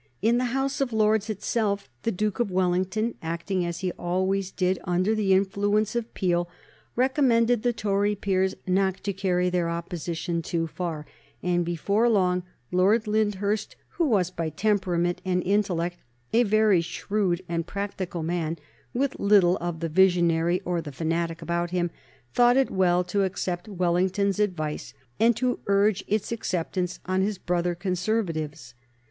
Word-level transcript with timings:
In 0.19 0.39
the 0.39 0.45
House 0.45 0.81
of 0.81 0.91
Lords 0.91 1.29
itself 1.29 1.87
the 2.01 2.11
Duke 2.11 2.39
of 2.39 2.49
Wellington, 2.49 3.13
acting 3.21 3.63
as 3.63 3.81
he 3.81 3.91
almost 3.91 4.03
always 4.03 4.51
did 4.51 4.79
under 4.83 5.13
the 5.13 5.31
influence 5.31 5.95
of 5.95 6.11
Peel, 6.15 6.49
recommended 6.95 7.61
the 7.61 7.71
Tory 7.71 8.15
peers 8.15 8.55
not 8.65 8.97
to 9.03 9.13
carry 9.13 9.47
their 9.51 9.69
opposition 9.69 10.41
too 10.41 10.65
far, 10.65 11.05
and 11.43 11.63
before 11.63 12.09
long 12.09 12.41
Lord 12.71 13.05
Lyndhurst, 13.05 13.75
who 13.89 14.07
was 14.07 14.31
by 14.31 14.49
temperament 14.49 15.21
and 15.23 15.43
intellect 15.43 15.99
a 16.33 16.41
very 16.41 16.81
shrewd 16.81 17.43
and 17.47 17.67
practical 17.67 18.23
man, 18.23 18.57
with 18.95 19.19
little 19.19 19.55
of 19.57 19.81
the 19.81 19.87
visionary 19.87 20.61
or 20.65 20.81
the 20.81 20.91
fanatic 20.91 21.43
about 21.43 21.69
him, 21.69 21.91
thought 22.33 22.57
it 22.57 22.71
well 22.71 23.03
to 23.03 23.23
accept 23.23 23.67
Wellington's 23.67 24.39
advice, 24.39 24.95
and 25.19 25.37
to 25.37 25.59
urge 25.67 26.03
its 26.07 26.31
acceptance 26.31 26.99
on 27.05 27.21
his 27.21 27.37
brother 27.37 27.75
Conservatives. 27.75 28.73